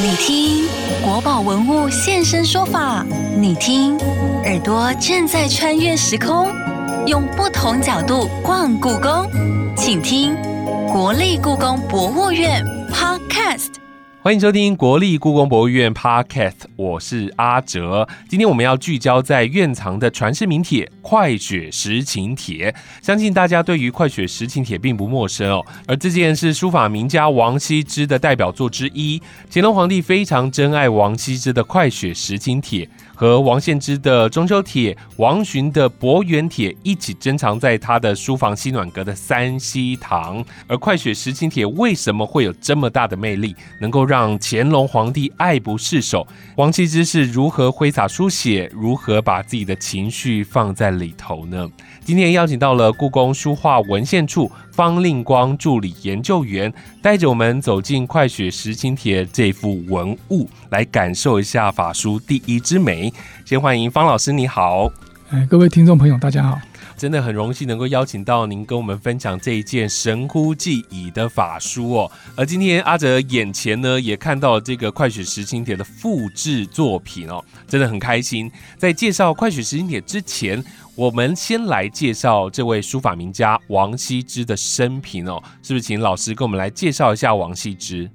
[0.00, 0.68] 你听
[1.04, 3.04] 国宝文物现身说法，
[3.36, 3.98] 你听
[4.44, 6.46] 耳朵正在穿越时空，
[7.04, 9.28] 用不同角度逛故宫，
[9.76, 10.36] 请听
[10.86, 13.77] 国立故宫博物院 Podcast。
[14.20, 18.06] 欢迎收听国立故宫博物院 Podcast，我是阿哲。
[18.28, 25.64] 今天我们要聚焦在院藏的传世名帖《快雪时晴帖》，相信大家对于《快雪时晴帖》并不陌生哦。
[25.86, 32.84] 而这件是书法名家王羲之的代表作之一，乾隆皇帝非常珍爱王羲之的《快雪时晴帖》。
[33.18, 40.44] 和王献之的中秋帖、王洵的博远帖一起珍藏在他的书房西暖阁的三希堂。
[40.68, 46.24] 而快雪时晴帖为什么会有这么大的魅力，能够让乾隆皇帝爱不释手？
[46.54, 51.68] 王羲之是如何挥洒书写，如何把自己的情绪放在里头呢？
[52.08, 56.72] 今天邀请到了故宫书画文献处方令光助理研究员，
[57.02, 63.12] 带着我们走进《快雪时晴帖》这幅文物，来感受一下法书第一之美。
[63.44, 64.90] 先欢迎方老师，你好！
[65.28, 66.58] 哎，各位听众朋友，大家好！
[66.98, 72.10] 真的很荣幸能够邀请到您跟我们分享这一件神乎技已的法书哦。
[72.36, 78.50] 而今天阿哲眼前呢，也看到了这个《快雪时晴帖》的复制作品哦，真的很开心。
[78.76, 80.62] 在介绍《快雪时晴帖》之前，
[80.96, 85.40] 我们先来介绍这位书法名家王羲之的生平哦。
[85.62, 88.10] 是不是请老师跟我们来介绍一下王羲之？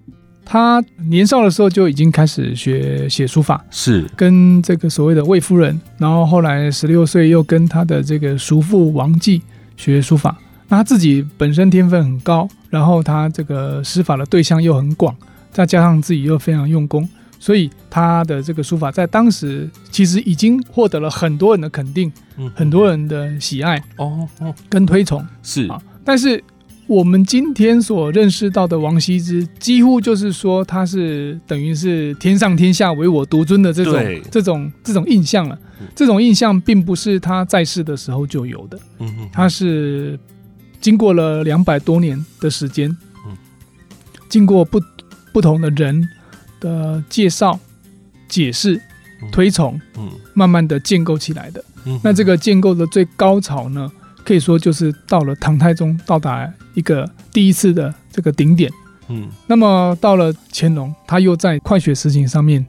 [0.46, 9.42] 他年少的时候就已经开始学写书法，是跟这个所谓的魏夫人，然后后来十六岁又跟他的这个叔父王继
[9.78, 10.38] 学书法。
[10.68, 15.16] 那他自己本身天分很高，然后他这个施法的对象又很广，
[15.52, 17.08] 再加上自己又非常用功，
[17.40, 22.12] 所以他的这个书法在当时其实已经获得了很多人的肯定，
[22.54, 24.28] 很多人的喜爱哦，
[24.70, 26.44] 跟推崇是啊，但是。
[26.88, 35.58] 我们今天所认识到的王羲之，几乎就是说他是等于是天上天下唯我独尊的这种这种这种印象了。
[35.95, 38.80] 这种印象并不是他在世的时候就有的，
[39.31, 40.19] 他是
[40.80, 42.96] 经过了两百多年的时间，
[44.29, 44.81] 经过不
[45.31, 46.08] 不同的人
[46.59, 47.59] 的介绍、
[48.28, 48.79] 解释、
[49.31, 49.79] 推崇，
[50.34, 51.63] 慢慢的建构起来的。
[52.02, 53.91] 那这个建构的最高潮呢？
[54.25, 58.72] 可以说就是到了唐太宗到达一个第一次的这个顶点，
[59.09, 62.66] 嗯，那么到了乾隆，他又在《快雪时晴》上面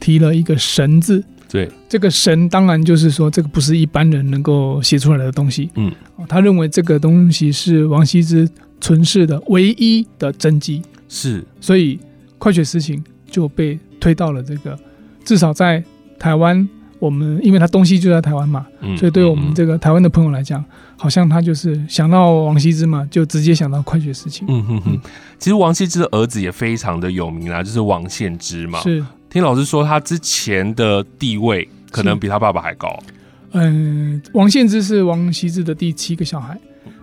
[0.00, 5.92] 提了一个“神”字，对，这个“神”当然就是说这个不是一般人能够写出来的东西，嗯，
[6.28, 8.48] 他认为这个东西是王羲之
[8.80, 11.96] 存世的唯一的真迹，是，所以
[12.38, 12.98] 《快雪时晴》
[13.30, 14.78] 就被推到了这个
[15.24, 15.82] 至少在
[16.18, 16.68] 台湾。
[17.02, 18.64] 我们因为他东西就在台湾嘛，
[18.96, 20.64] 所以对我们这个台湾的朋友来讲，
[20.96, 24.46] 好像他就是想到王羲之嘛，就直接想到快雪时晴。
[24.48, 25.00] 嗯哼哼，
[25.36, 28.78] 其实王羲之的儿子也非常的有名啦，就是王献之嘛。
[28.82, 32.96] 是，听老师说他之前的地位可能比他爸爸还高。
[33.50, 36.56] 嗯，王献之是王羲之的第七个小孩。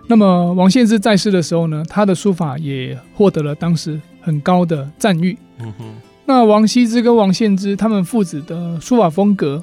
[0.08, 5.36] 那么王献之在世的时候呢，他的书法也获得了当时很高的赞誉。
[5.58, 5.84] 嗯哼，
[6.24, 9.62] 那王羲之跟王献之他们父子的书法风格。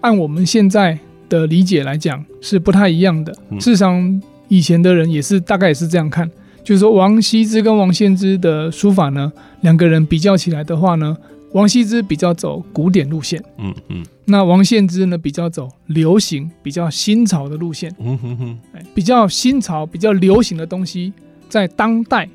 [0.00, 3.32] 按我们现在的理解来讲，是不太一样的。
[3.58, 6.28] 事实上，以前的人也是大概也是这样看，
[6.64, 9.30] 就是说王羲之跟王献之的书法呢，
[9.60, 11.16] 两个人比较起来的话呢，
[11.52, 18.58] 王羲之比较走古典路线，嗯嗯，那王献之呢比较走流行、比较新潮的路线，嗯哼哼，
[18.94, 21.12] 比较新潮、比较流行的东西，
[21.48, 22.28] 在当代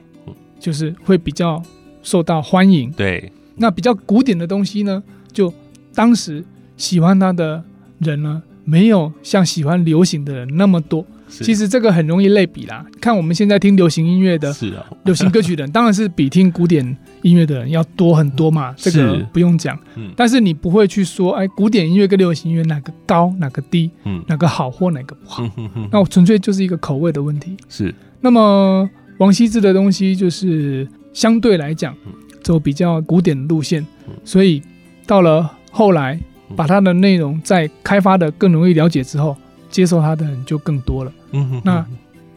[0.60, 1.62] 就是会比较
[2.04, 2.92] 受到欢迎。
[2.92, 5.02] 对，那比较古典的东西呢，
[5.34, 5.52] 就
[5.96, 6.46] 当时。
[6.78, 7.64] 喜欢他的
[8.00, 11.06] 人呢，没有像喜欢流行的人那么多。
[11.28, 12.86] 其实这个很容易类比啦。
[13.02, 18.74] 看我们现在听流行音乐的，是啊， 流行歌曲的人当然是比听古典音乐的人要多很多嘛。
[18.78, 19.78] 这个不用讲。
[19.96, 20.12] 嗯。
[20.16, 25.44] 但是你不会去说，哎，古典音乐跟流行音乐哪个高，哪个低，嗯，哪个好或哪个不好。
[25.58, 27.58] 嗯哼那我纯粹就是一个口味的问题。
[27.68, 27.94] 是。
[28.22, 28.88] 那么
[29.18, 31.96] 王羲之的东西就是相对来讲
[32.44, 33.86] 走比较古典的路线，
[34.24, 34.62] 所以
[35.08, 36.20] 到了后来。
[36.56, 39.36] 把它的内容在开发的更容易了解之后，
[39.70, 41.12] 接受它的人就更多了。
[41.32, 41.86] 嗯哼，那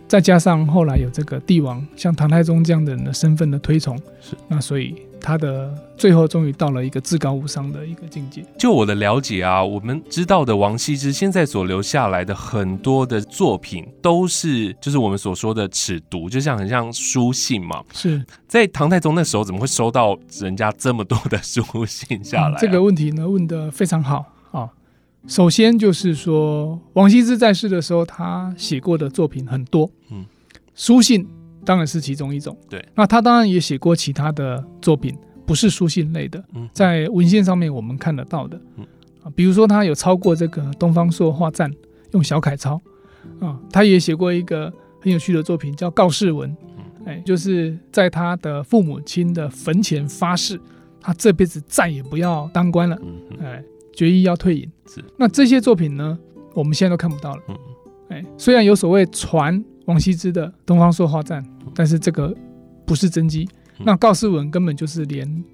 [0.06, 4.94] 再加上后来有这个帝王，像唐太宗这样的人的身份的推崇，是那所以。
[5.28, 8.42] 他的最后终于到了一个至高无上的一个境界。
[8.56, 17.84] 就我的了解啊，我们知道的王羲之现在所留下来的很多的作品，都是就是我们所说的尺牍，就像很像书信嘛。
[17.92, 22.58] 是在唐太宗那时候，怎么会收到人家这么多的书信下来？
[22.58, 24.70] 这个问题呢，问的非常好啊。
[25.26, 30.24] 首先就是说，王羲之在世的时候，他写过的作品很多，嗯，
[30.74, 31.28] 书信。
[31.68, 32.56] 当然是其中一种。
[32.66, 38.58] 对，那他当然也写过其他的作品，不是书信类的，嗯在文献上面我们看得到的。
[38.78, 38.86] 嗯。
[39.22, 41.70] 啊，比如说他有抄过这个东方朔画赞，
[42.12, 42.80] 用小楷抄
[43.38, 46.56] 啊，他也写过一个很有趣的作品叫告示文，
[47.04, 50.58] 哎，就是在他的父母亲的坟前发誓，
[51.02, 52.98] 他这辈子再也不要当官了，
[53.42, 53.62] 哎，
[53.94, 54.66] 决意要退隐。
[54.86, 55.04] 是。
[55.18, 56.18] 那这些作品呢，
[56.54, 57.42] 我们现在都看不到了。
[57.48, 57.56] 嗯。
[58.08, 61.44] 哎，虽然有所谓传王羲之的东方朔画赞，
[61.74, 62.34] 但是这个
[62.86, 63.48] 不是真迹。
[63.78, 65.44] 嗯那告示文根本就是连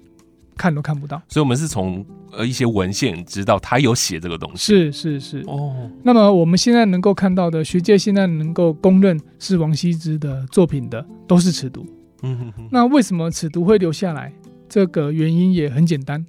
[0.57, 1.21] 看都看不到。
[1.27, 4.73] 所以我们是从呃一些文献知道他有写这个东西。
[4.73, 5.43] 是是是。
[5.45, 11.85] 哦，那么我们现在能够看到的，学界现在能够公认是王羲之的作品的，都是尺牍。
[12.23, 14.33] 嗯哼哼，那为什么尺牍会留下来？
[14.67, 16.25] 这个原因也很简单，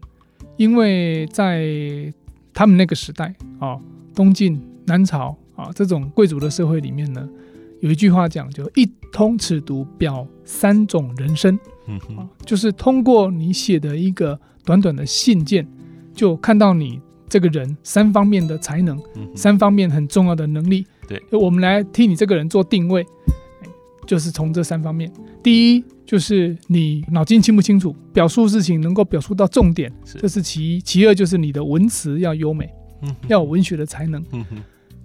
[0.59, 1.65] 因为在
[2.53, 3.79] 他们那个时代啊、
[4.15, 7.27] 东晋、南朝啊这种贵族的社会里面呢，
[7.81, 15.67] 有一句话讲，就一通尺牍表三种人生嗯就是通过你写的一个短短的信件，
[16.15, 20.87] 就看到你这个人三方面的才能，嗯三方面很重要的能力。
[21.07, 23.03] 对，我们来替你这个人做定位，
[23.63, 23.69] 哎
[24.07, 25.13] 就是从这三方面。
[25.43, 30.81] 第一就是你脑筋清不清楚，表述事情能够表述到重点，是这是其一。
[30.81, 32.69] 其二就是你的文词要优美，
[33.03, 34.25] 嗯要有文学的才能。
[34.33, 34.57] 嗯哼，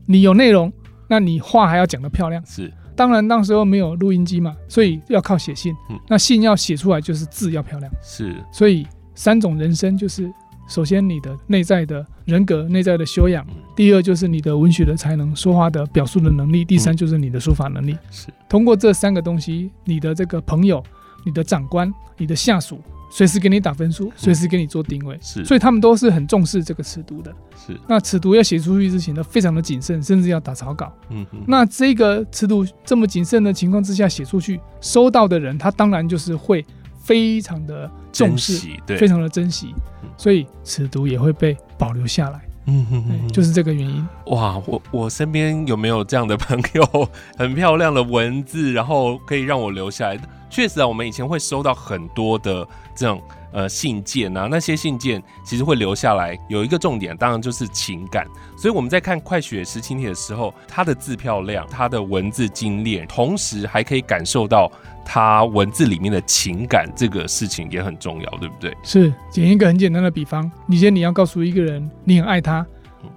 [0.08, 0.72] 你有内容，
[1.12, 2.42] 那你话还要讲得漂亮。
[2.46, 5.76] 是当然，那时候没有录音机嘛，所以要靠写信。
[5.90, 7.92] 嗯那信要写出来，就是字要漂亮。
[8.02, 10.32] 是，所以三种人生就是，
[10.70, 17.98] 首先你的内在的人格、内在的修养嗯；第二就是你的文学的才能、说话的表述的能力；第三嗯就是你的书法能力。
[18.10, 20.82] 是，通过这三个东西，你的这个朋友、
[21.26, 22.80] 你的长官、你的下属，
[23.12, 25.20] 随时给你打分数，随时给你做定位。
[25.22, 27.32] 是，所以他们都是很重视这个尺牍的。
[27.56, 30.92] 是，那尺牍要写出去之前呢，非常的谨慎，甚至要打草稿。
[31.10, 36.66] 嗯哼，那这个尺度这么谨慎的情况之下写出去，收到的人他当然就是会
[37.04, 44.08] 非常的重视，对，非常的珍惜嗯，所以尺度也会被保留下来，嗯哼哎哼，就是这个原因。
[44.28, 47.10] 哇，我我身边有没有这样的朋友？
[47.38, 50.18] 很漂亮的文字，然后可以让我留下来。
[50.52, 53.22] 确实啊，我们以前会收到很多的这种
[53.54, 56.38] 呃信件啊，那些信件其实会留下来。
[56.50, 58.28] 有一个重点，当然就是情感。
[58.58, 64.70] 所以我们在看《快雪时晴帖》的时候，它的字漂亮，它的文字精炼，同时还可以感受到
[65.06, 68.76] 它文字里面的情感，这个事情也很重要，对不对？
[68.84, 72.66] 是，简一个很简单的比方，你今天你要告诉一个人你很爱他，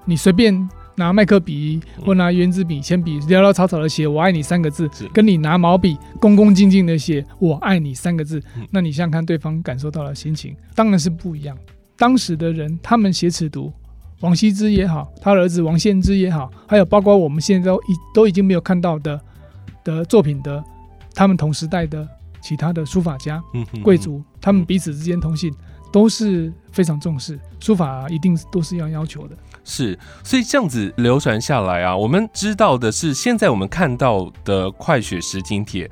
[0.05, 2.05] 你随便拿麦克笔嗯。
[2.05, 11.57] 或拿圆珠笔、铅笔潦潦草草的写“我爱你”三个字，跟你拿毛笔恭恭敬敬的写“我爱你”三个字嗯，那你想想看对方感受到的心情，当然是不一样。
[11.97, 13.73] 当时的人，他们写尺牍，
[14.21, 19.21] 王羲之也好，他的儿子王献之也好，还有包括我们现在都已都已经没有看到的
[19.85, 20.63] 的作品的，
[21.15, 22.07] 他们同时代的
[22.43, 23.43] 其他的书法家，
[23.83, 25.53] 贵族，他们彼此之间通信
[25.95, 29.37] 都是非常重视书法，一定都是要要求的。
[29.63, 35.87] 是，所以这样子流传下来啊，我们知道的是，现在我们看到的《快雪时晴帖》，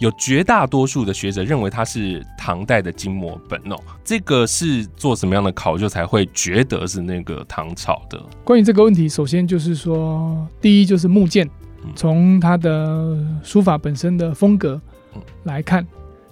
[0.00, 3.76] 有绝大多数的学者认为它是唐代的金摹本哦。
[4.04, 8.20] 这个是做什么样的考究才会觉得是那个唐朝的？
[8.42, 11.48] 关于这个问题，首先就是说，第一就是木剑
[11.84, 14.82] 嗯，从它的书法本身的风格
[15.14, 15.86] 嗯来看，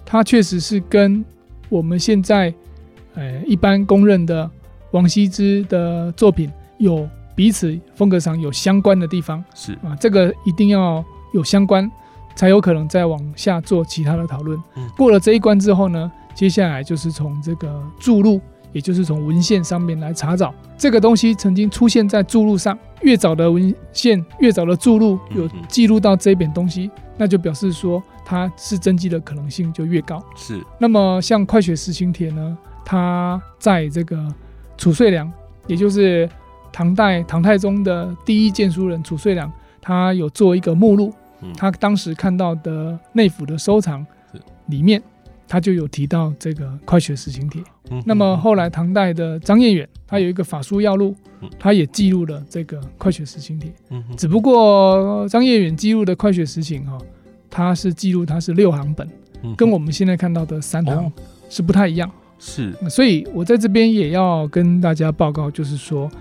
[0.05, 1.23] 它确实是跟
[1.69, 2.53] 我们现在
[3.15, 4.49] 呃一般公认的
[4.91, 9.43] 王羲之的作品有彼此风格上有相关的地方。
[9.55, 11.03] 是，啊，这个一定要
[11.33, 11.89] 有相关，
[12.35, 14.61] 才有可能再往下做其他的讨论。
[14.75, 18.39] 嗯过了这一关之后呢，接下来就是从这个注入，
[18.71, 22.77] 也就是从文献上面来查找这个东西曾经出现在注入上。
[23.01, 30.23] 越早的文献，越早的注入有记录到这一本东西，那就表示说它是真迹的可能性就越高。
[30.37, 34.27] 是，那么像《快雪时晴帖》呢，它在这个
[34.77, 35.31] 褚遂良，
[35.67, 36.29] 也就是
[36.71, 44.05] 唐代唐太宗的第一荐书人褚遂良，他有做一个目录嗯，他当时看到的内府的收藏
[44.67, 45.01] 里面，
[45.47, 47.61] 他就有提到这个《快雪时晴帖》。
[47.89, 53.69] 嗯那么后来唐代的张彦远，他有一个法书要录嗯，他也记录了这个《快雪时晴帖》。
[53.89, 56.97] 嗯只不过张彦远记录的《快雪时晴》哈，
[57.49, 59.07] 他是记录他是六行本，
[59.55, 61.11] 跟我们现在看到的三行哦。
[61.49, 62.09] 是不太一样。
[62.45, 66.11] 是，所以我在这边也要跟大家报告，就是说，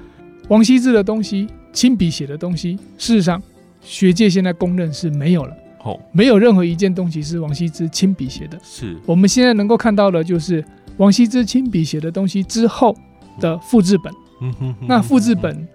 [0.49, 3.43] 王羲之的东西，亲笔写的东西，事实上
[3.81, 5.52] 学界现在公认是没有了，
[5.83, 8.57] 哦，没有任何一件东西是王羲之亲笔写的。
[8.62, 10.64] 是，我们现在能够看到的就是
[10.99, 12.97] 王羲之亲笔写的东西之后
[13.41, 14.12] 的复制本。
[14.41, 14.87] 嗯哼哼。
[14.87, 15.67] 那复制本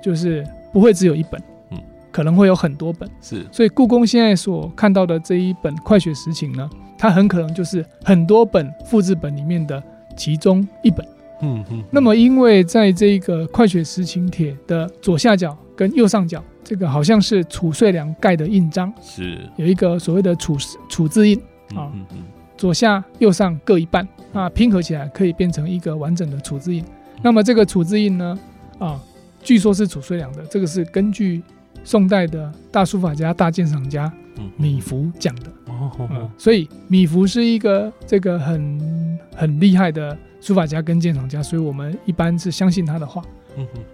[0.00, 1.78] 就是不会只有一本嗯，
[2.12, 3.10] 可能会有很多本。
[3.20, 9.82] 是，所以故宫现在所看到的这一本《快雪时晴》呢，它很可能就是很多本复制本里面的
[10.16, 11.06] 其中一本。
[11.42, 20.56] 嗯嗯，那么，因为在这个快雪时晴帖的左下角跟右上角，这个好像是褚遂良盖的印章，是有一个所谓的褚
[20.88, 21.38] 褚字印，
[21.74, 22.18] 啊嗯嗯
[22.56, 26.82] 左下右上各一半，啊，拼合起来可以变成一个完整的褚字印。
[27.22, 28.38] 那么这个褚字印呢，
[28.78, 28.98] 啊，
[29.42, 31.42] 据说是褚遂良的，这个是根据
[31.84, 35.52] 宋代的大书法家、大鉴赏家嗯米芾讲的。
[35.86, 43.22] 哦哦嗯，所以米芾是一个这个很很厉害的书法家跟鉴赏家，所以我们一般是相信他的话。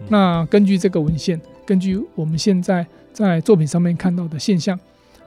[0.08, 4.78] 那根据这个文献，根据我们现在在作品上面看到的现象，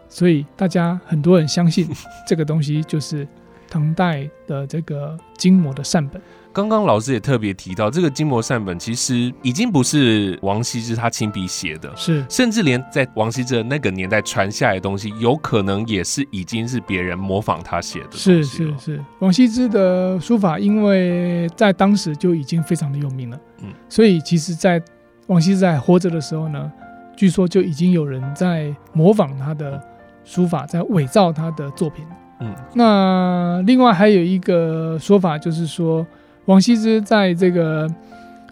[0.10, 1.88] 所以大家很多人相信
[2.27, 3.25] 这个东西就是
[3.69, 6.22] 唐代的这个金模的善本。
[6.55, 12.25] 刚刚老师也特别提到，这个金膜善本其实已经不是王羲之他亲笔写的，是。
[12.29, 23.74] 甚至连在王羲之的那个年代传下来的东西，有可能也是已经是别人模仿他写的东是是是，王羲之的书法，因为在当时就已经非常的有名了，嗯。
[23.89, 24.81] 所以其实，在
[25.27, 26.71] 王羲之在活着的时候呢，
[27.17, 29.83] 据说就已经有人在模仿他的
[30.24, 32.05] 书法，在伪造他的作品。
[32.39, 32.55] 嗯。
[32.74, 36.07] 那另外还有一个说法，就是说
[36.45, 37.87] 王羲之在这个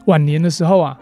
[0.05, 0.97] 晚年的时候啊，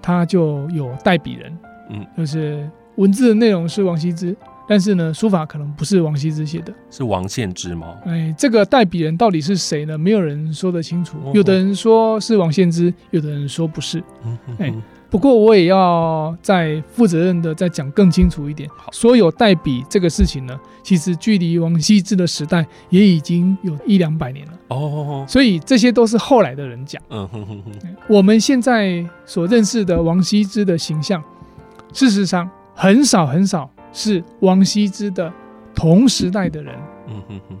[0.00, 1.58] 他就有代笔人，
[1.90, 4.36] 嗯，就是文字的内容是王羲之，
[4.68, 6.72] 但是呢，书法可能不是王羲之写的。
[6.90, 7.96] 是王献之吗？
[8.04, 9.96] 哎，这个代笔人到底是谁呢？
[9.96, 11.32] 没有人说得清楚哦。
[11.34, 14.00] 有的人说是王献之，有的人说不是。
[14.24, 14.82] 嗯嗯哎嗯
[15.12, 18.66] 不过我也要再负责任的再讲更清楚一点。
[18.74, 18.90] 好。
[18.92, 27.02] 说有代笔这个事情呢，其实距离王羲之的时代也已经有一两百年了，哦，所以这些都是后来的人讲。
[27.10, 31.22] 嗯哼哼哼，哎我们现在所认识的王羲之的形象，
[31.92, 35.30] 事实上很少很少是王羲之的
[35.74, 36.74] 同时代的人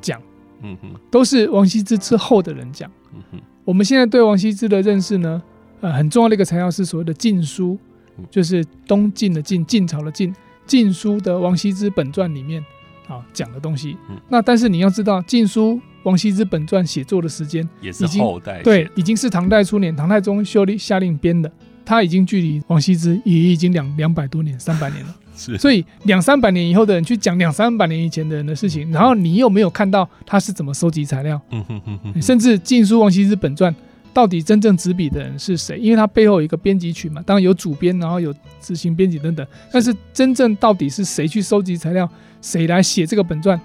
[0.00, 0.18] 讲，
[0.62, 0.90] 嗯哼。
[1.10, 2.90] 都是王羲之之后的人讲。
[3.12, 5.42] 嗯哼，我们现在对王羲之的认识呢，
[5.82, 7.78] 呃，很重要的一个材料是所谓的《晋书
[8.16, 10.32] 嗯》，就是东晋的晋，晋朝的晋，
[10.64, 12.64] 《晋书》的王羲之本传里面
[13.08, 14.16] 啊讲的东西嗯。
[14.28, 15.72] 那但是你要知道，《晋书》
[16.04, 21.50] 王羲之本传写作的时间，也是已经后代，，对已经是唐代初年，唐太宗修令下令编的，
[21.84, 25.16] 他已经距离王羲之也已经两两百多年、三百年了。
[25.34, 33.72] 是，所以两三百年以后的人去讲两三百年以前的人的事情，然后你又没有看到他是怎么收集材料，嗯哼哼哼，甚至《晋书·王羲之本传》
[34.12, 35.78] 到底真正执笔的人是谁？
[35.78, 39.46] 因为他背后有一个编辑群嘛，当然有主编，然后有执行编辑等等。
[39.72, 42.08] 但是真正到底是谁去收集材料，
[42.40, 43.58] 谁来写这个本传？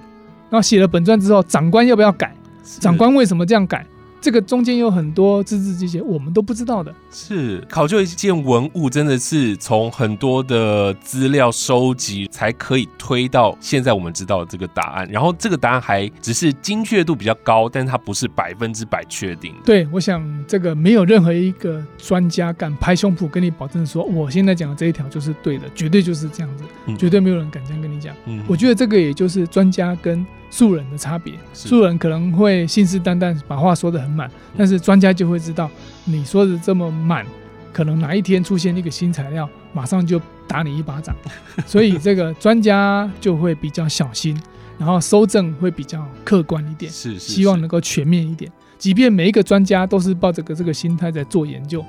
[0.49, 2.33] 然后写了本传之后，长官要不要改？
[2.79, 3.85] 长官为什么这样改？
[4.27, 6.93] 这个中间有很多字字迹迹，我们都不知道的。
[7.09, 15.07] 是考究一件文物，真的是从很多的资料收集，才可以推到现在我们知道的这个答案。
[15.09, 19.55] 然后这个答案还只是精确度比较高，但是它不是百分之百确定。
[19.63, 28.13] 对，我想这个没有任何一个专家敢拍胸脯跟你保证说，我现在讲的这一条就是对的，绝对就是这样子，嗯绝对没有人敢这样跟你讲。
[28.25, 31.33] 嗯我觉得这个也就是专家跟素人的差别。
[31.53, 35.69] 素人可能会信誓旦旦把话说的很满，但是专家就会知道
[36.05, 37.23] 你说的这么满，
[37.71, 41.15] 可能哪一天出现一个新材料，马上就打你一巴掌。
[41.67, 44.35] 所以这个专家就会比较小心，
[44.79, 48.51] 然后收证会比较客观一点，是是希望能够全面一点。
[48.79, 51.83] 即便每一个专家都是抱着个这个心态在做研究，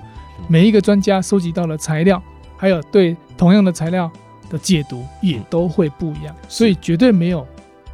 [0.48, 2.22] 每一个专家收集到的材料，
[2.56, 4.10] 还有对同样的材料
[4.48, 7.46] 的解读也都会不一样，所以绝对没有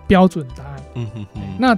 [0.06, 0.82] 标准答案。
[0.94, 1.76] 嗯哼哼，那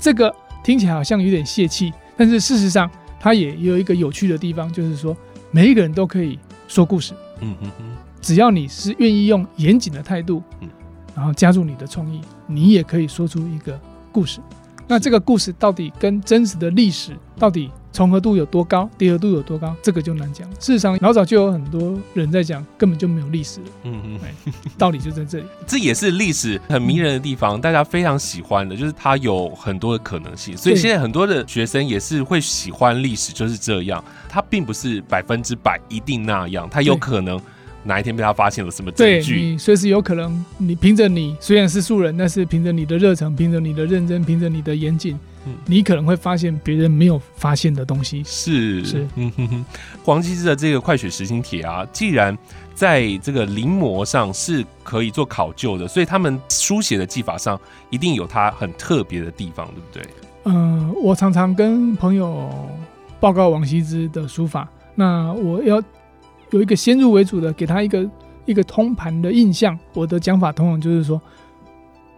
[0.00, 0.34] 这个
[0.66, 5.16] 听起来好像有点泄气，但是事实上它也有一个有趣的地方，就是说
[5.52, 7.84] 每一个人都可以说故事，嗯哼哼，
[8.20, 10.68] 只要你是愿意用严谨的态度嗯，
[11.14, 13.80] 然后加入你的创意，你也可以说出一个
[14.10, 14.40] 故事。
[14.88, 20.56] 那这个故事到底跟真实的历史到底重合度有多高，叠合度有多高，这个就难讲了。
[20.60, 24.20] 事实上，老早就有很多人在讲，根本就没有历史了，嗯哼。
[24.22, 25.44] 哎，道理就在这里。
[25.66, 30.54] 这也是历史很迷人的地方，大家非常喜欢的，就是它有很多的可能性。
[30.54, 34.04] 所以现在很多的学生也是会喜欢历史，就是这样。
[34.28, 37.40] 它并不是百分之百一定那样，它有可能
[37.84, 39.40] 哪一天被他发现了什么证对据。
[39.40, 48.22] 你随时有可能，你凭着你虽然是素人，但是凭着你的热忱，凭着你的认真，凭着你的严谨，嗯你可能会发现别人没有发现的东西。
[48.24, 49.64] 是是，嗯哼哼，
[50.04, 52.36] 黄羲之的这个快雪时晴帖啊，既然
[52.74, 57.58] 在这个临摹上是可以做考究的，所以他们书写的技法上
[57.90, 60.14] 一定有它很特别的地方，对不对？
[60.44, 62.48] 嗯、我常常跟朋友
[63.18, 65.82] 报告王羲之的书法，那我要
[66.50, 68.08] 有一个先入为主的给他一个
[68.44, 69.76] 一个通盘的印象。
[69.92, 71.20] 我的讲法通常就是说，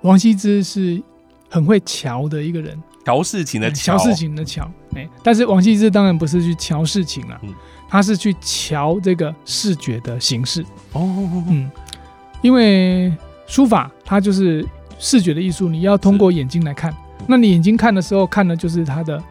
[0.03, 1.03] 王羲之是
[1.49, 7.41] 很会瞧的一个人，调事情的瞧事情的瞧，哎，但是王羲之当然不是去瞧事情了，
[7.89, 10.63] 他是去瞧这个视觉的形式。
[10.93, 11.09] 哦，
[11.49, 11.71] 嗯，
[12.43, 13.11] 因为
[13.47, 14.63] 书法它就是
[14.99, 16.95] 视觉的艺术，你要通过眼睛来看。
[17.27, 19.23] 那你眼睛看的时候，看的就是它的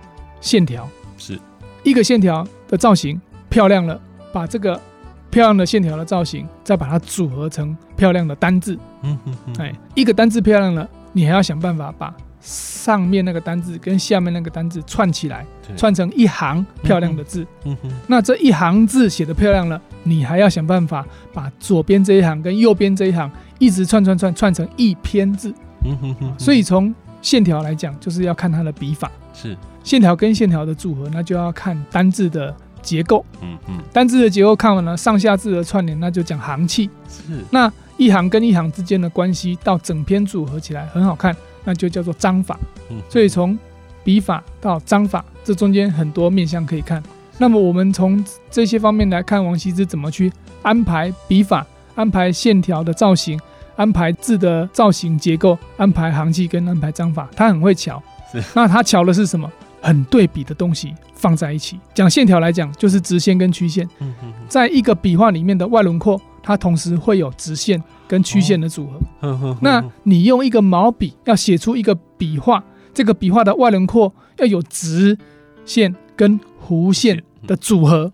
[0.42, 1.40] 线条，是。
[1.84, 4.02] 一个线条的造型漂亮了，
[4.34, 4.82] 把这个
[5.30, 8.76] 漂亮的线条的造型再把它组合成漂亮的单字。
[9.04, 17.46] 嗯嗯嗯，哎，一个单字漂亮了，你还要想办法把上面那个单字跟下面那个单字串起来，串成一行漂亮的字。
[17.66, 23.30] 嗯哼，那这一行字写的漂亮了，你还要想办法把左边这一行跟右边这一行
[23.60, 25.54] 一直串串串串成一篇字。
[25.84, 29.12] 嗯哼哼，所以从线条来讲，就是要看它的笔法。
[29.34, 33.26] 是线条跟线条的组合，那就要看单字的结构。
[33.42, 36.90] 嗯嗯，单字的结构看完了，上下字的串联，那就讲行气。
[37.10, 41.36] 是那一行跟一行之间的关系，到整篇组合起来很好看，
[41.68, 42.58] 那就叫做章法。
[42.90, 43.60] 嗯，所以从
[44.06, 47.04] 笔法到章法，这中间很多面向可以看。
[47.38, 50.32] 那么我们从这些方面来看，王羲之怎么去
[50.62, 53.38] 安排笔法，安排线条的造型。
[53.76, 58.02] 安排字的造型结构，安排行气跟安排章法，他很会巧。
[58.32, 59.48] 是，那他巧的是什么？
[59.82, 61.80] 很对比的东西放在一起。
[61.94, 63.88] 讲线条来讲，就是直线跟曲线。
[64.50, 69.58] 在一个笔画里面的外轮廓，它同时会有直线跟曲线的组合。
[69.62, 75.18] 那你用一个毛笔要写出一个笔画，这个笔画的外轮廓要有直
[75.66, 78.12] 线跟弧线的组合。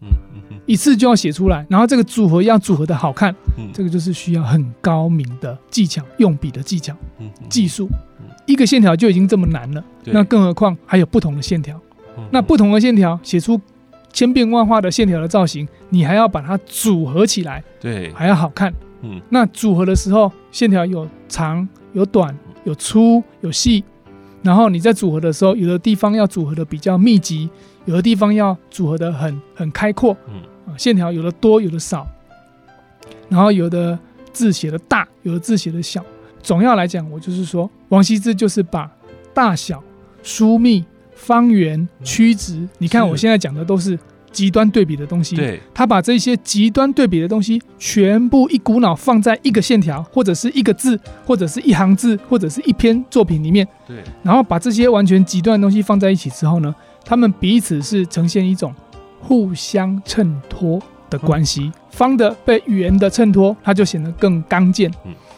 [0.66, 3.36] 一次就要写出来，然后这个组合要组合的好看，
[3.74, 6.96] 这个就是需要很高明的技巧，用笔的技巧，
[7.50, 7.90] 技术。
[8.46, 11.78] 一个线条就已经这么难了，那更何况还有不同的线条。
[12.32, 13.60] 那不同的线条写出
[14.14, 18.74] 千变万化的线条的造型，你还要把它组合起来，对，还要好看。
[19.04, 23.84] 嗯，那组合的时候，线条有长有短，有粗有细，
[24.42, 27.50] 然后你在组合的时候，有的地方要组合的比较密集，
[27.86, 30.18] 有的地方要组合的很很开阔。
[30.28, 30.42] 嗯。
[30.66, 32.08] 啊，线条有的多，有的少，
[33.28, 34.00] 然后有的
[34.32, 36.02] 字写的大，有的字写的小。
[36.42, 38.90] 总要来讲，我就是说，王羲之就是把
[39.34, 39.84] 大小、
[40.22, 44.00] 疏密、方圆、曲直，你看我现在讲的都是
[44.34, 45.36] 极端对比的东西。
[45.38, 53.66] 对，他把这些极端对比的东西全部一股脑放在一个线条，或者是一个字，或者是一行字，或者是一篇作品里面。
[53.88, 58.74] 对，然后把这些完全极端的东西放在一起之后呢，他们彼此是呈现一种。
[59.26, 60.78] 互相衬托
[61.10, 64.92] 的关系，方的被圆的衬托，它就显得更刚健；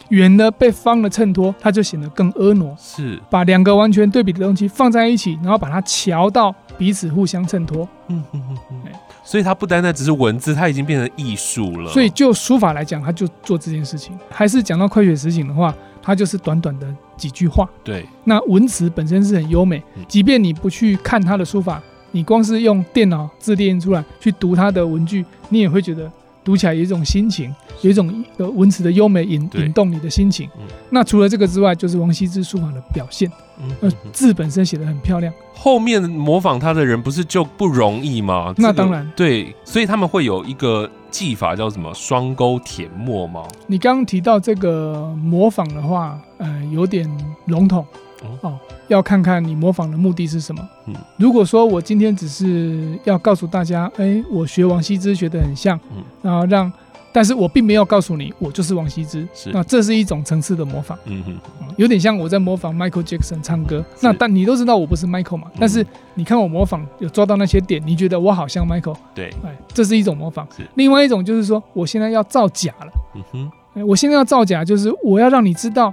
[0.08, 2.76] 圆的被方的衬托，它就显得更婀娜。
[2.78, 7.88] 是把两个完全对比的东西放在一起，然后把它调到彼此互相衬托。
[8.08, 8.92] 嗯嗯嗯嗯。
[9.24, 11.90] 所以它不单单只是文字，它已经变成艺术了。
[11.90, 14.16] 所以就书法来讲，它就做这件事情。
[14.30, 17.68] 还是讲到快雪时晴的话，它就是短短的几句话。
[17.82, 21.82] 对，那文词本身是很优美，即便你不去看它的书法。
[22.12, 26.10] 你光是用电脑字列出来去读它的文句，你也会觉得
[26.46, 30.48] 读起来有一种心情，有一种呃文词的优美引引动你的心情。
[30.90, 33.28] 那除了这个之外，就是王羲之书法的表现，
[33.80, 35.34] 呃，字本身写的很漂亮。
[35.56, 38.54] 后面模仿他的人不是就不容易吗？
[38.58, 43.42] 那当然，对，所以他们会有一个技法叫什么双钩填墨吗？
[43.66, 47.10] 你刚刚提到这个模仿的话，呃，有点
[47.46, 47.84] 笼统。
[48.40, 50.68] 哦，要看看你模仿的目的是什么。
[50.86, 56.72] 嗯，如果说我今天只是要告诉大家，哎，我学王羲之学得很像，嗯，然后让，
[57.12, 60.98] 但是我并没有告诉你我就是王羲之，是，那这是一种层次的模仿。
[61.04, 61.36] 嗯哼，
[61.76, 63.84] 有点像我在模仿 Michael Jackson 唱歌。
[64.00, 65.50] 那但你都知道我不是 Michael 嘛？
[65.58, 68.96] 但是你看我模仿有抓到那些点，你觉得我好像 Michael？
[69.14, 70.48] 对，哎，这是一种模仿。
[70.74, 72.92] 另外一种就是说，我现在要造假了。
[73.14, 75.92] 嗯哼，我现在要造假，就是我要让你知道。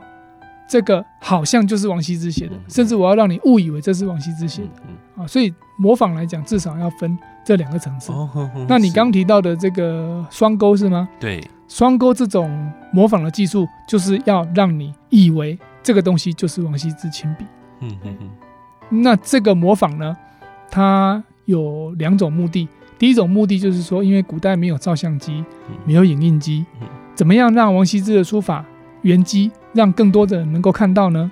[0.73, 5.27] 这个好像就是王羲之写的，甚至我要让你误以为这是王羲之写的啊！
[5.27, 8.11] 所以模仿来讲，至少要分这两个层次。
[8.67, 11.07] 那你刚提到的这个双钩是吗？
[11.19, 17.45] 对，双钩这种模仿的技术，就是要让你以为这个东西就是王羲之亲笔。
[17.81, 19.03] 嗯嗯嗯。
[19.03, 20.17] 那这个模仿呢，
[20.71, 22.67] 它有两种目的。
[22.97, 25.45] 第一种目的就是说，因为古代没有照相机，
[25.85, 26.65] 没有影印机，
[27.13, 28.65] 怎么样让王羲之的书法
[29.03, 29.51] 原机？
[29.73, 31.31] 让更多的人能够看到呢，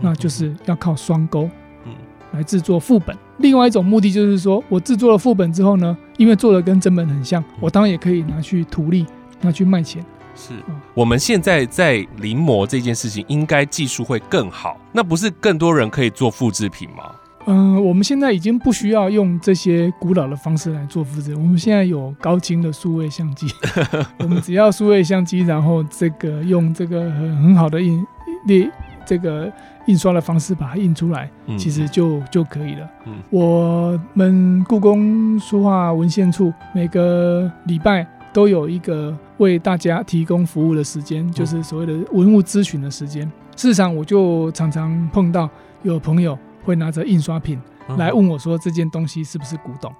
[0.00, 1.48] 那就是要靠双钩，
[1.84, 1.92] 嗯
[2.32, 3.16] 来制作副本。
[3.38, 9.06] 另外一种目的就是说，我制作了副本之后呢，因为做的跟真本很像，我当然也可以拿去图利，
[9.40, 10.04] 拿去卖钱。
[10.34, 10.54] 是，
[10.94, 17.14] 我们现在在临摹这件事情，应该技术会更好，那不是更多人可以做复制品吗？
[17.46, 21.34] 嗯，我们现在已经不需要用这些古老的方式来做复制。
[21.34, 23.46] 我们现在有高清的数位相机，
[24.18, 28.04] 我们只要数位相机，然后这个用这个很很好的印
[28.46, 28.70] 列
[29.04, 29.50] 这个
[29.86, 32.88] 印刷的方式把它印出来，嗯其实就就可以了。
[33.06, 43.30] 嗯我们故宫书画文献处每个礼拜都有一个为大家提供服务的时间，就是所谓的文物咨询的时间。
[43.56, 45.50] 事实上，我就常常碰到
[45.82, 49.92] 有朋友会拿着印刷品嗯来问我说这件东西是不是古董？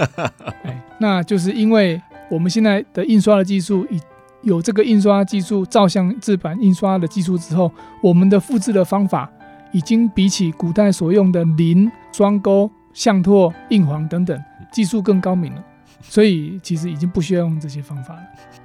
[0.64, 4.00] 哎，那就是因为我们现在的印刷的技术已
[4.42, 7.70] 有这个印刷技术、照相制版印刷的技术之后，
[8.02, 9.30] 我们的复制的方法
[9.72, 14.38] 已经比起古代所用的磷、双钩、相拓、印黄等等
[14.72, 15.64] 技术更高明了。
[16.02, 18.20] 所以其实已经不需要用这些方法了。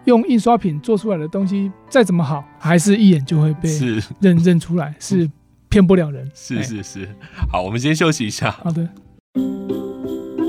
[0.06, 3.70] 用印刷品做出来的东西再怎么好，还是一眼就会被
[4.20, 5.30] 认认出来，是
[5.70, 6.30] 骗不了人。
[6.34, 7.10] 是哎是是，
[7.52, 8.52] 好，我们先休息一下。
[8.64, 8.88] 好的。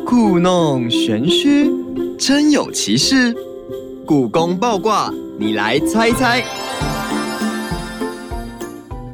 [0.06, 1.70] 故弄玄虚，
[2.18, 3.34] 真有其事。
[4.06, 6.42] 故宫爆卦，你来猜猜。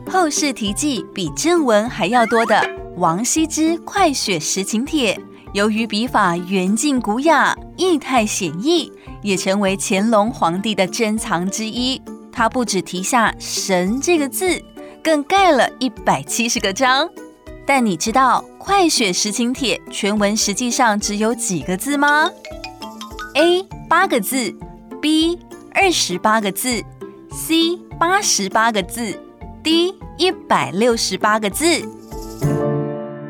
[0.09, 2.65] 后世题记比正文还要多的
[2.97, 5.15] 王羲之《快雪时晴帖》，
[5.53, 12.01] 由于笔法圆净古雅、意态显逸，也成为乾隆皇帝的珍藏之一。
[12.31, 14.63] 他不止题下“神”这个字，
[15.05, 17.09] 更盖了一百七十个章。
[17.67, 22.31] 但你知道《快雪时晴帖》全文实际上只有几个字吗
[23.35, 24.53] ？A 八个字
[25.01, 25.39] ，B
[25.73, 26.83] 二十八个字
[27.31, 29.19] ，C 八十八个字
[29.63, 31.67] ，D 一百六十八个字。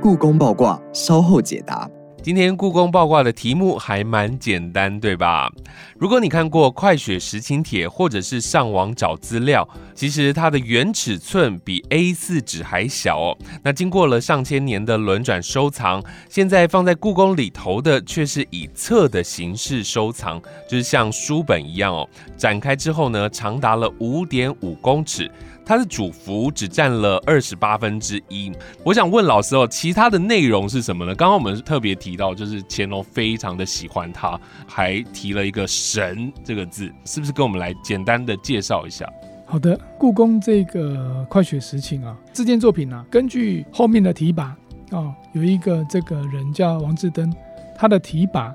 [0.00, 1.88] 故宫爆卦，稍后解答。
[2.24, 5.52] 今天故宫爆卦的题目还蛮简单，对吧？
[5.98, 13.36] 如果你看过《快雪时晴帖》，或者是上网找资料，其实它的原尺寸比 A4 纸还小哦。
[13.62, 22.08] 那经过了上千年的轮转收藏，现在放在故宫里头的却是以册的形式收藏，就是像书本一样哦。
[22.38, 25.30] 展开之后呢，长达了五点五公尺。
[25.64, 28.52] 它的主幅只占了二十八分之一。
[28.84, 31.14] 我想问老师哦，其他的内容是什么呢？
[31.14, 39.08] 刚刚我们特别提到，就是乾隆非常的喜欢它，还提了一个“神”这个字，是不是跟我们来简单的介绍一下？
[39.46, 44.50] 好的，故宫这个《快雪时晴》啊，这件作品啊，根据后面的题跋
[44.90, 47.32] 哦，有一个这个人叫王志登，
[47.76, 48.52] 他的题跋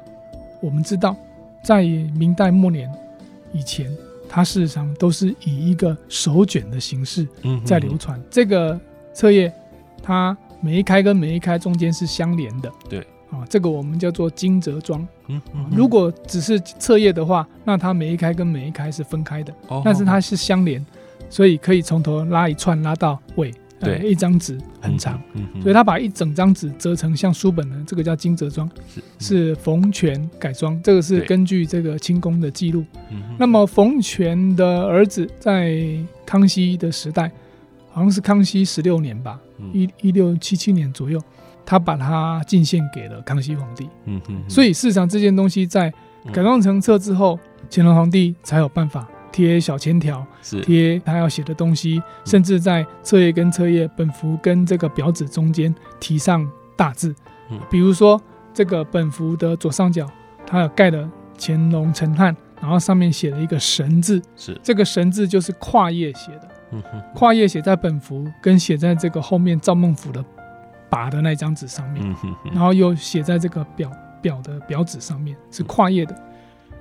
[0.62, 1.15] 我们知道，
[1.63, 2.91] 在明代末年
[3.54, 3.89] 以前，
[4.30, 8.22] 它事实上都是以一个手卷的形式嗯在流传。
[8.30, 8.80] 这个
[9.12, 9.52] 册页，
[10.04, 12.72] 它每一开跟每一开中间是相连的。
[12.88, 13.00] 对，
[13.32, 15.06] 啊，这个我们叫做金折装。
[15.28, 19.54] 嗯嗯如果只是册页的话，那它每一开跟每一开是分开的。
[19.68, 20.86] 哦但是它是相连，
[21.30, 23.52] 所以可以从头拉一串拉到尾。
[23.80, 24.10] 呃对。
[24.10, 29.02] 一张纸很长，，嗯嗯所以他把一整张纸折成像书本的，这个叫金折装，是。
[29.20, 30.82] 是冯权改装。
[30.82, 32.86] 这个是根据这个清宫的记录。
[33.38, 35.78] 那么冯权的儿子在
[36.26, 37.32] 康熙的时代，
[37.89, 39.70] 好像是康熙十六年吧，嗯。
[39.74, 41.22] 一一六七七年左右，
[41.65, 43.88] 他把它进献给了康熙皇帝。
[44.06, 44.42] 嗯哼。
[44.50, 45.94] 所以事实上这件东西在
[46.26, 46.32] 嗯。
[46.32, 47.39] 改装成册之后，
[47.70, 50.62] 乾隆皇帝才有办法贴小签条，是。
[50.62, 57.13] 贴他要写的东西，甚至在册页跟册页、本幅跟这个表纸中间提上大字。
[57.50, 57.60] 嗯。
[57.70, 58.22] 比如说
[58.54, 60.06] 这个本幅的左上角，
[60.46, 67.02] 它有盖了乾隆陈汉，然后上面写了一个神字，是，这个神字就是跨页写的，嗯哼。
[67.15, 70.24] 跨页写在本幅跟写在这个后面赵孟俯的
[70.89, 72.04] 跋的那张纸上面。
[72.06, 72.52] 嗯哼哼。
[72.52, 76.15] 然后又写在这个表表的表纸上面，是跨页的。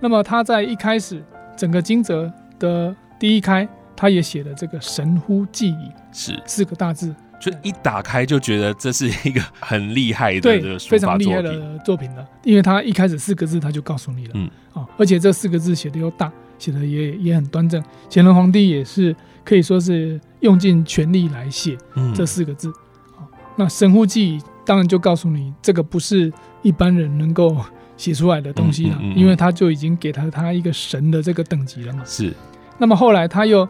[0.01, 1.23] 那么他在一开始
[1.59, 12.25] 整个金泽的第一开，他也写了这个“神乎记矣是”，四个大字，就一打开就觉得这是一个很厉害的非常厉害，的作品了。
[12.45, 17.83] 因为他一开始四个字他就告诉你了，嗯，哦，而且这四个字写的又大，写的也也很端正。
[18.09, 22.73] 乾隆皇帝也是可以说是用尽全力来写，嗯这四个字。
[23.17, 27.57] 好，那神乎记忆当然就告诉你，这个不是一般人能够
[27.99, 32.03] 写出来的东西了，因为他就已经给他他一个神的这个等级了嘛。
[32.07, 32.33] 是
[32.79, 33.69] 那么后来他又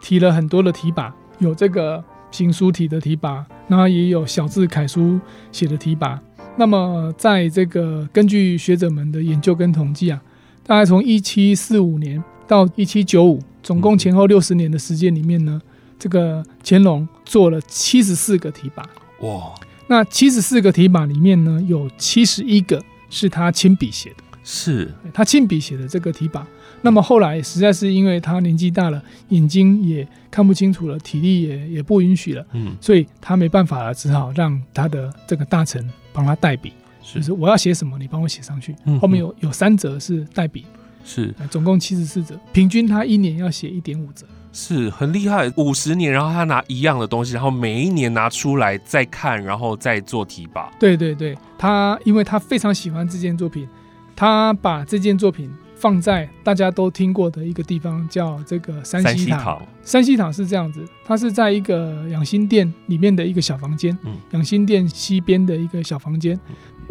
[0.00, 5.20] 提了很多的提拔，有这个行书体的提拔，然后也有小字楷书
[5.52, 6.18] 写的提拔。
[6.56, 10.22] 那么在这个根据学者们的研究跟统计啊，
[10.64, 15.60] 大概从一七四五年到一七九五，总共前后六十年的时间里面呢，
[15.98, 18.88] 这个乾隆做了七十四个提拔。
[19.22, 19.52] 哇，
[19.88, 22.80] 那七十四个提拔里面呢，有七十一个
[23.14, 24.16] 是他亲笔写的。
[24.42, 26.44] 是他亲笔写的这个题跋。
[26.82, 39.00] 那么后来实在是因为他年纪大了，眼睛也看不清楚了，体力也也不允许了，嗯所以他没办法了，只好让他的这个大臣帮他代笔，是就是我要写什么，你帮我写上去嗯。
[39.00, 40.66] 后面有有三折是代笔，
[41.06, 44.26] 是呃总共七十四折，平均他一年要写一点五折。
[44.54, 50.70] 是很厉害，五十年，然后他拿一样的东西，然后每一年拿出来再看，然后再做提拔。
[50.78, 53.68] 对对对，他因为他非常喜欢这件作品，
[54.14, 59.38] 他把这件作品放在大家都听过的一个地方，叫这个山山西堂。
[59.38, 66.38] 西堂，山西堂是这样子，它是在一个养心殿里面的一个小房间，嗯养心殿西边的一个小房间。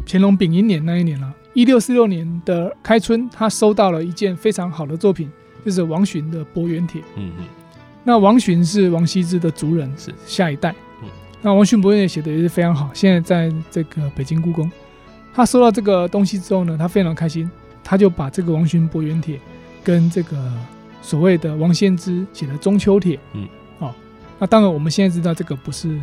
[0.06, 5.32] 乾隆丙寅年那一年了、一六四六年的开春，他收到了一件非常好的作品，
[5.65, 7.02] 就是王洵的《伯远帖》。
[7.15, 7.45] 嗯嗯，
[8.04, 10.71] 那王洵是王羲之的族人，是下一代。
[11.02, 11.10] 嗯
[11.45, 14.71] 那王洵伯远帖写的也是非常好，现在在这个北京故宫。
[15.34, 17.49] 他收到这个东西之后呢，他非常开心，
[17.84, 19.38] 他就把这个王洵伯远帖
[19.84, 20.52] 跟这个
[21.02, 23.45] 所谓的王献之写的中秋帖，嗯，
[23.80, 23.93] 哦，
[24.39, 25.99] 那当然我们现在知道这个不是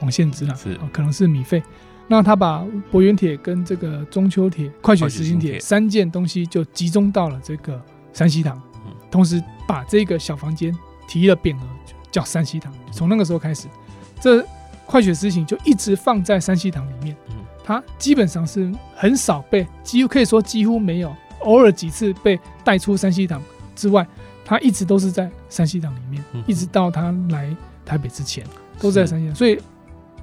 [0.00, 1.62] 王献之了，是哦可能是米芾。
[2.06, 7.80] 那他把伯远帖跟这个中秋帖、快雪时晴帖三件东西就集中到了这个
[8.12, 8.71] 山西堂，嗯
[9.12, 11.62] 同时把这个小房间提了匾额，
[12.10, 12.72] 叫山西堂。
[12.90, 13.68] 从那个时候开始，
[14.20, 14.44] 这
[14.86, 17.14] 快雪时晴就一直放在山西堂里面。
[17.28, 23.40] 嗯它基本上是很少被，几乎可以说几乎没有，偶尔几次被带出山西堂
[23.76, 24.04] 之外，
[24.44, 28.44] 它一直都是在山西堂里面，嗯一直到他来台北之前
[28.80, 29.34] 都在山西堂。
[29.36, 29.56] 所以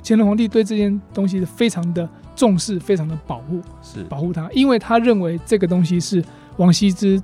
[0.04, 3.62] 乾隆皇帝对这件东西非常的重视，非常的保护。
[3.82, 6.21] 是保护它，因为他认为这个东西是
[6.58, 7.23] 王羲之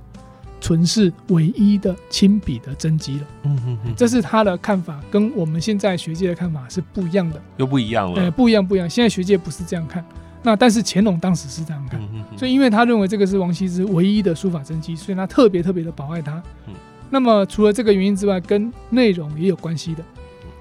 [0.60, 7.40] 存世唯一的亲笔的真迹了，嗯嗯嗯，这是他的看法，跟我们现在学界的看法是不一样的。
[7.56, 8.30] 又不一样呃，了。
[8.30, 8.88] 不一样，不一样。
[8.88, 10.04] 现在学界不是这样看，
[10.42, 12.00] 那但是乾隆当时是这样看，
[12.36, 16.42] 所以因为他认为这个是王羲之唯一的书法真迹，所以他特别特别的保爱它。
[16.66, 16.74] 嗯
[17.08, 20.02] 那么除了这个原因之外，跟内容也有关系的，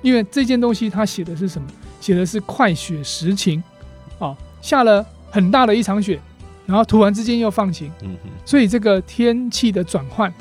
[0.03, 1.67] 因为这件东西他写的是什么？
[1.99, 3.63] 写的是快雪时晴，
[4.19, 6.21] 哦，下了很大的一场雪，
[6.65, 10.33] 然后突然之间又放晴，嗯嗯所以这个天气的转换，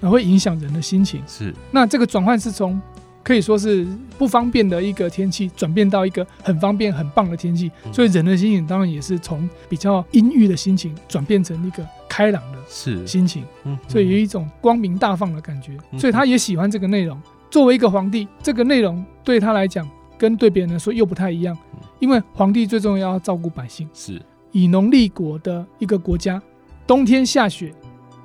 [0.00, 1.22] 啊，会影响人的心情。
[1.26, 1.54] 是。
[1.70, 2.80] 那这个转换是从
[3.22, 3.86] 可以说是
[4.18, 7.92] 不方便的一个天气，转变到一个很方便、很棒的天气，嗯。
[7.92, 15.76] 所以人的心情当然也是从比较阴郁的心情转变成一个开朗的是，心情，嗯所以有一种光明大放的感觉。
[15.92, 17.20] 嗯所以他也喜欢这个内容。
[17.50, 23.88] 作为一个皇帝，这个内容对他来讲跟对别人来说又不太一样嗯，因为皇帝最重要要照顾百姓。
[23.92, 26.40] 是以农立国的一个国家，
[26.86, 27.74] 冬天下雪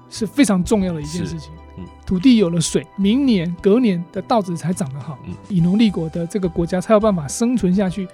[0.09, 1.51] 是非常重要的一件事情。
[1.77, 5.17] 嗯土地有了水，明年隔年的稻子才长得好。
[5.27, 8.07] 嗯以农立国的这个国家才有办法生存下去。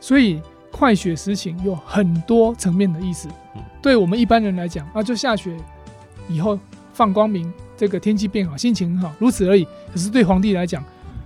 [0.00, 3.28] 所以快雪时晴有很多层面的意思。
[3.56, 5.56] 嗯对我们一般人来讲啊，就下雪
[6.28, 6.58] 以后
[6.92, 9.66] 放光明，这个天气变好，心情很好，如此而已。
[9.92, 10.84] 可是对皇帝来讲，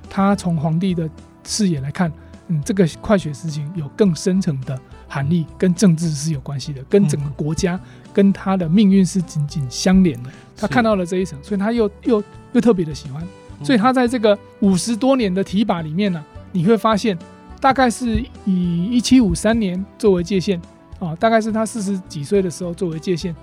[0.09, 1.09] 他从皇帝的
[1.44, 2.11] 视野来看，
[2.48, 4.78] 嗯，这个快雪时晴有更深层的
[5.12, 7.79] 含义，跟政治是有关系的，跟整个国家、
[8.14, 10.31] 跟他的命运是紧紧相连的。
[10.57, 13.22] 他看到了这一层，所以他又又又特别的喜欢。
[13.22, 13.29] 嗯
[13.64, 17.16] 所以他在这个五十多年的提拔里面呢、你会发现，
[17.61, 20.61] 大概是以一七五三年作为界限
[20.98, 23.37] 啊，大概是他四十几岁的时候作为界限。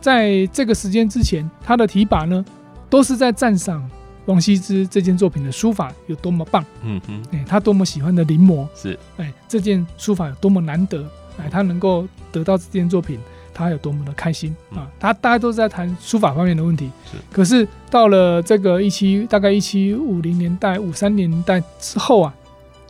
[0.00, 2.44] 在这个时间之前，他的提拔呢，
[2.88, 3.82] 都是在赞赏
[4.26, 8.98] 王羲之这件作品的书法有多么棒，嗯哼哎，他多么喜欢的临摹，是。
[9.16, 11.04] 哎，这件书法有多么难得，
[11.38, 13.18] 哎，他能够得到这件作品，
[13.52, 14.90] 他有多么的开心啊！
[14.98, 17.18] 他大家都是在谈书法方面的问题，是。
[17.30, 22.34] 可是到了这个一七大概一七五零年代、五三年代之后啊，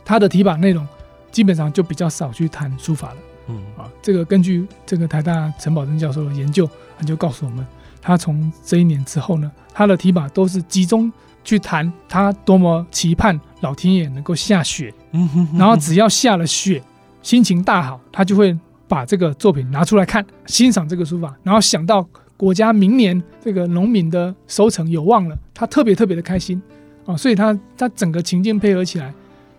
[0.03, 0.87] 他的题跋内容
[1.31, 3.17] 基本上就比较少去谈书法了
[3.49, 3.61] 嗯。
[3.77, 3.91] 啊。
[4.01, 6.67] 这个根据这个台大陈宝珍教授的研究，
[6.97, 7.65] 他就告诉我们，
[8.05, 11.11] 他从这一年之后呢，他的题跋都是集中
[11.43, 14.93] 去谈他多么期盼老天爷能够下雪。
[15.11, 16.79] 嗯哼哼然后只要下了雪，
[17.23, 18.55] 心情大好，他就会
[18.87, 26.61] 把这个作品拿出来看，欣赏这个书法，然后想到国家明年这个农民的收成有望了，他特别特别的开心。
[27.07, 29.11] 啊，所以他他整个情境配合起来，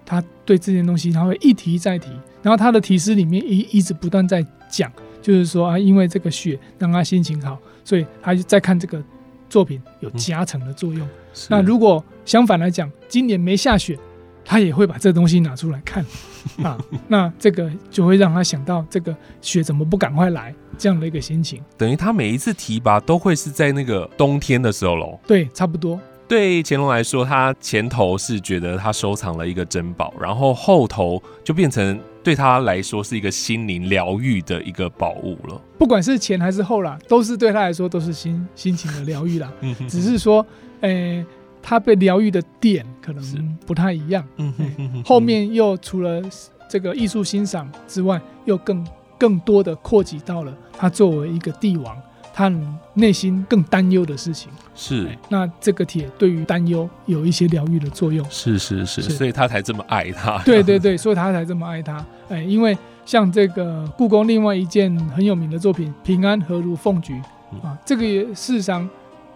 [0.05, 2.11] 他对这件东西他会一提再提，
[2.43, 9.01] 然后他的题诗里面一一直不断在讲，就是说啊，因为这个雪让他心情好，所以他就在看这个
[9.49, 11.09] 作品有加成的作用。
[11.33, 13.96] 是那如果相反来讲，今年没下雪，
[14.44, 16.05] 他也会把这东西拿出来看
[16.64, 16.77] 啊。
[17.07, 21.62] 那这个就会让他想到这个雪怎么不赶快来这样的一个心情。
[21.79, 25.20] 等于他每一次提拔都会是在那个冬天的时候喽。
[25.25, 26.01] 对，差不多。
[26.29, 35.61] 对乾隆来说，他前头是觉得他收藏了一个珍宝，然后后头就变成对他来说是一个心灵疗愈的一个宝物了。
[35.79, 39.53] 不管是前还是后啦，都是对他来说都是心心情的疗愈啦。
[39.89, 40.45] 只是说，
[40.81, 41.25] 诶、
[41.62, 44.27] 他被疗愈的点可是能不太一样。
[44.37, 46.21] 嗯哼哼哼后面又除了
[46.69, 48.85] 这个艺术欣赏之外，又更
[49.17, 51.97] 更多的扩及到了他作为一个帝王，
[52.37, 52.53] 他
[52.92, 54.53] 内心更担忧的事情。
[54.75, 58.25] 是那这个铁对于担忧有一些疗愈的作用。
[58.29, 60.37] 是是是，是所以他才这么爱他。
[60.44, 62.05] 对对对，所以他才这么爱他。
[62.29, 67.14] 哎，因为像这个故宫另外一件很有名的作品《平安何如凤菊》
[67.53, 68.87] 嗯啊，这个也事实上，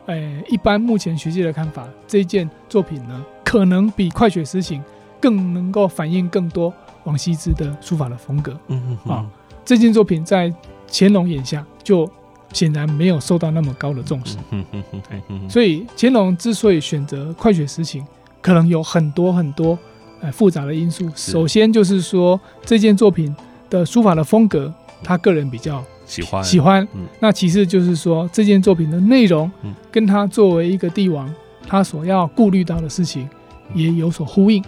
[0.04, 4.78] 哎，一般目前学界的看法，这件作品呢，可能比《快雪时晴》
[5.18, 6.70] 更能够反映更多
[7.04, 8.52] 王羲之的书法的风格。
[8.68, 9.26] 嗯嗯啊
[9.64, 10.52] 这件作品在
[10.90, 12.10] 乾隆眼下就
[12.52, 14.36] 显然没有受到那么高的重视。
[14.50, 18.04] 嗯嗯嗯嗯，所以乾隆之所以选择快雪时晴，
[18.42, 19.78] 可能有很多很多
[20.20, 21.08] 呃复杂的因素。
[21.14, 23.34] 首先就是说这件作品
[23.68, 26.86] 的书法的风格，他个人比较喜欢喜欢。
[26.94, 31.32] 嗯那其次就是说这件作品的内容嗯，跟他作为一个帝王，
[31.66, 33.28] 他所要顾虑到的事情
[33.74, 34.62] 也有所呼应，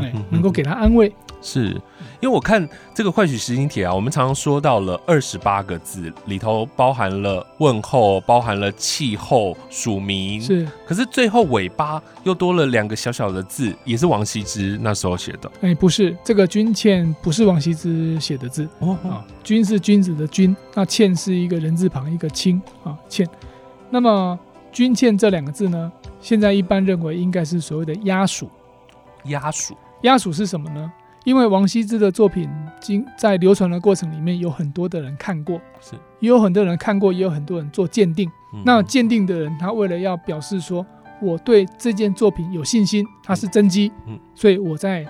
[0.00, 1.12] 哎嗯，能够给他安慰。
[1.40, 1.80] 是。
[2.20, 15.50] 因为我看这个《快取实心帖》啊，我们常常说到了二十八个字，里头包含了问候，包含了气候、署名，是，可是最后尾巴又多了两个小小的字，也是王羲之那时候写的。
[15.60, 18.98] 哎，不是这个君倩不是王羲之写的字，哦。
[19.04, 23.28] 啊，君是君子的君，那倩是一个人字旁一个清啊，倩。
[23.90, 24.38] 那么
[24.72, 28.50] 君倩这两个字呢，现在一般认为应该是所谓的压属。
[29.24, 30.90] 鸭属压属是什么呢？
[31.24, 32.48] 因为王羲之的作品
[32.80, 38.30] 经在流传的过程里面，有很多的人看过，是，也有很多人看过，也有很多人做鉴定。
[38.54, 38.62] 嗯。
[38.64, 40.86] 那鉴定的人，他为了要表示说
[41.20, 44.18] 我对这件作品有信心，它是真迹，嗯。
[44.34, 45.06] 所以我在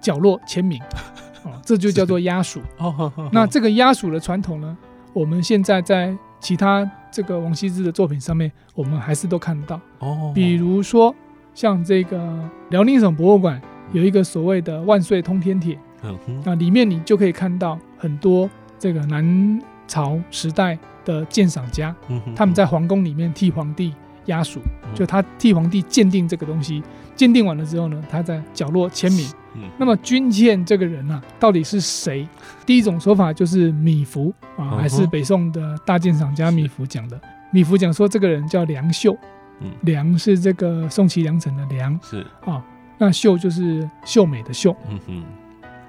[0.00, 0.80] 角落签名，
[1.44, 2.60] 哦，这就叫做压属。
[2.78, 4.76] 哦呵呵呵那这个压署的传统呢，
[5.12, 9.80] 我们现在在其他这个王羲之的作品上面，我们还是都看得到。
[9.98, 11.14] 哦，比如说，
[11.54, 13.60] 像这个辽宁省博物馆
[13.92, 23.94] 有一个所谓的“万岁通天帖嗯”，哼那里面你就可以看到很多这个南朝时代的鉴赏家，嗯哼他们在皇宫里面替皇帝
[24.26, 26.82] 压属，嗯就他替皇帝鉴定这个东西，
[27.14, 29.26] 鉴定完了之后呢，他在角落签名。
[29.56, 32.26] 嗯那么君倩这个人啊，到底是谁？
[32.66, 37.20] 第一种说法就是米芾啊，嗯还是北宋的大鉴赏家米芾讲的。
[37.52, 39.16] 米芾讲说这个人叫梁秀，
[39.60, 42.60] 嗯梁是这个宋齐梁陈的梁是啊，
[42.98, 44.74] 那秀就是秀美的秀。
[44.88, 45.24] 嗯哼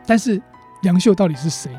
[0.08, 0.42] 但是
[0.84, 1.72] 梁秀到底是谁？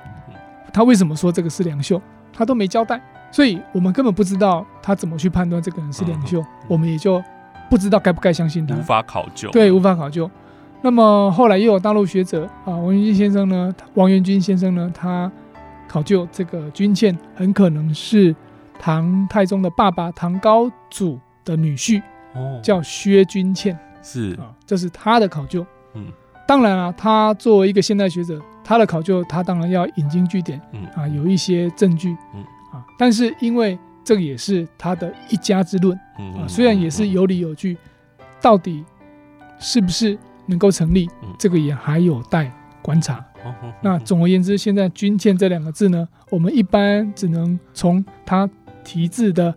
[0.73, 2.01] 他为什么说这个是梁秀？
[2.33, 7.23] 他都没交代，所以我们根本不知道他怎么去判断这个人是梁秀，我们也就
[7.71, 8.75] 不知道该不该相信他。
[8.75, 10.31] 无法考究对，无法考究。
[10.83, 15.33] 那么后来又有大陆学者啊，王元军先生呢，王元军先生呢，他
[15.89, 18.37] 考究这个君倩很可能是
[18.79, 22.03] 唐太宗的爸爸唐高祖的女婿，
[22.35, 25.67] 哦叫薛君倩是啊，这是他的考究。
[25.95, 26.07] 嗯
[26.47, 32.41] 当然啊，他作为一个现代学者，他的考究他当然要引经据典嗯啊，有一些证据嗯
[32.73, 35.99] 啊，但是因为这个也是他的一家之论。
[36.21, 37.77] 嗯啊，虽然也是有理有据，
[38.41, 38.85] 到底
[39.59, 40.17] 是不是
[40.47, 42.49] 能够成立嗯，这个也还有待
[42.81, 43.25] 观察。
[43.81, 48.49] 那总而言之，现在“军舰”这两个字呢，我们一般只能从它
[48.83, 49.55] 题字的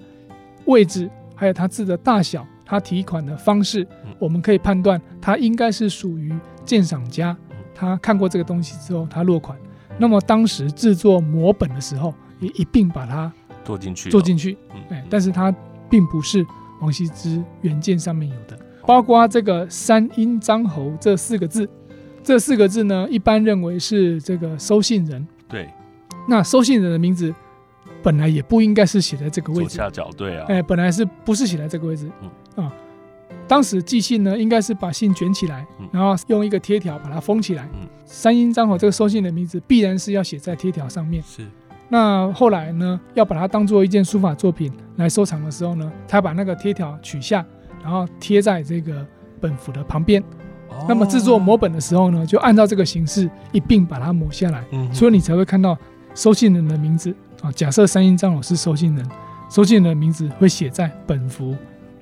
[0.65, 6.33] 位置，还有它字的大小，它提款的方式嗯，我们可以判断他应该是属于
[6.65, 7.55] 鉴赏家嗯。
[7.73, 9.57] 他看过这个东西之后，他落款。
[9.97, 13.31] 那么当时制作摹本的时候，也一并把它
[13.63, 14.57] 做进去做进去。
[14.73, 15.53] 嗯哎，但是它
[15.89, 16.45] 并不是
[16.79, 21.67] 王羲之原件上面有的，包括这个“三阴张侯”这四个字，
[22.23, 25.27] 这四个字呢，一般认为是这个收信人。
[25.47, 25.69] 对
[26.27, 27.33] 那收信人的名字
[28.01, 32.09] 本来也不应该是写在这个位置，左下角对啊哎，本来是不是写在这个位置？
[32.21, 32.73] 嗯啊，
[33.49, 37.87] 当时寄信呢，应该是把信卷起来嗯，然后用一个贴条把它封起来嗯。
[38.05, 41.23] 三阴张侯这个收信人的名字必然是要写在贴条上面。
[41.23, 41.43] 是
[41.89, 47.43] 那后来呢，要把它当做一件书法作品来收藏的时候呢，他把那个贴条取下，
[47.81, 49.03] 然后贴在这个
[49.41, 50.23] 本幅的旁边。
[50.87, 55.75] 那么制作摹本的时候呢，就按照这个形式一并把它抹下来，嗯所以你才会看到
[56.13, 57.51] 收信人的名字啊。
[57.51, 59.09] 假设三阴张老师收信人，
[59.49, 61.55] 收信人的名字会写在本幅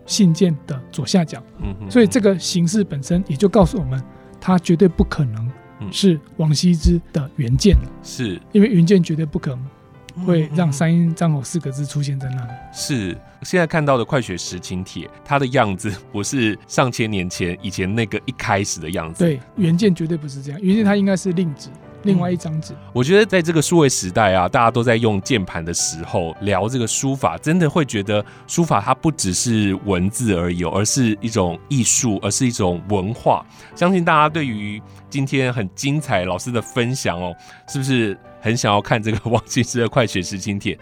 [0.08, 4.02] 信件的左下角，嗯哼所以这个形式本身也就告诉我们，
[4.42, 5.88] 它绝对不可能嗯。
[5.94, 8.42] 是王羲之的原件了，是。
[8.52, 12.52] 因为原件绝对不可能会让嗯三英张口四个字出现在那里。
[12.74, 13.16] 是。
[13.44, 19.24] 现在看到的《快雪时晴帖》，它的样子不是上千年前以前那个一开始的样子。
[19.24, 21.70] 对，原件绝对不是这样，原件它应该是令纸，
[22.08, 22.74] 另外一张纸。
[22.94, 33.46] 我觉得在这个数位时代啊，大家都在用键盘的时候聊这个书法，真的会觉得书法它不只是文字而已哦，而是一种艺术，而是一种文化。
[33.76, 37.36] 相信大家对于今天很精彩老师的分享哦，
[37.68, 40.74] 是不是很想要看这个王羲之的《快雪时晴帖》？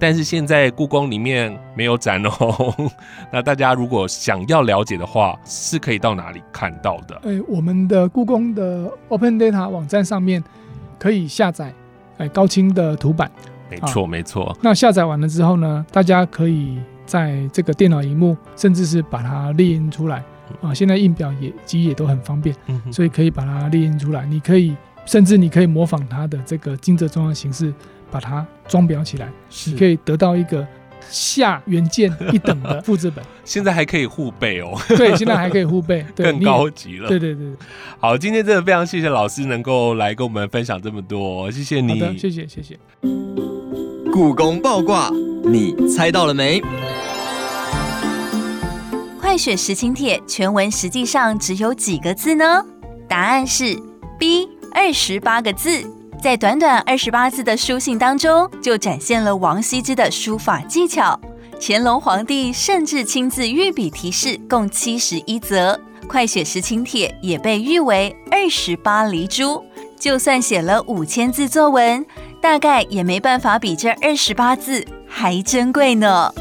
[0.00, 2.72] 但是现在故宫里面没有展哦。
[3.32, 7.20] 那大家如果想要了解的话，是可以到哪里看到的？
[7.24, 10.42] 哎，我们的故宫的 Open Data 网站上面
[10.98, 11.72] 可以下载
[12.16, 13.30] 哎高清的图版。
[13.70, 14.56] 没错，没错。
[14.62, 20.24] 那下载完了之后呢，大家可以在这个电脑荧幕，甚至是把它列印出来
[20.62, 20.72] 啊。
[20.72, 22.56] 现在印表也机也都很方便，
[22.90, 24.24] 所以可以把它列印出来。
[24.24, 24.74] 你可以，
[25.04, 27.72] 甚至你可以模仿它的这个金泽中央形式，
[28.10, 29.28] 把它装裱起来，
[29.66, 30.66] 你可以得到一个
[31.10, 33.24] 下原件一等的 复制本。
[33.44, 34.78] 现在还可以互背哦。
[34.88, 37.08] 对，现在还可以互背，更高级了。
[37.08, 37.46] 对对对。
[37.98, 42.00] 好，今天真的非常谢谢老师能够来跟我们分享这么多，谢谢你。
[42.00, 42.78] 好的，谢谢谢谢。
[44.12, 45.10] 故宫爆卦，
[45.44, 46.62] 你猜到了没？
[49.20, 52.64] 快雪时晴帖全文实际上只有几个字呢？
[53.06, 53.78] 答案是
[54.18, 55.97] B，二十八个字。
[56.20, 61.18] 在短短二十八字的书信当中，就展现了王羲之的书法技巧。
[61.60, 65.78] 乾隆皇帝甚至亲自御笔提示，共七十一则。
[66.08, 69.62] 快雪时晴帖也被誉为二十八离珠。
[69.98, 72.04] 就算写了五千字作文。
[72.40, 76.32] 大概也没办法比这二十八字还珍贵呢。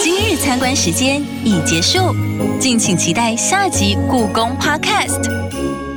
[0.00, 1.98] 今日参观时间已结束，
[2.58, 5.87] 敬请期待下集故宫 Podcast。